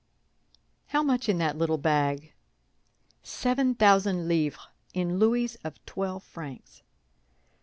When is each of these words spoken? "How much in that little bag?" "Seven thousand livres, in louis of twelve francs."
"How 0.87 1.03
much 1.03 1.29
in 1.29 1.37
that 1.37 1.59
little 1.59 1.77
bag?" 1.77 2.33
"Seven 3.21 3.75
thousand 3.75 4.27
livres, 4.27 4.67
in 4.95 5.19
louis 5.19 5.57
of 5.63 5.75
twelve 5.85 6.23
francs." 6.23 6.81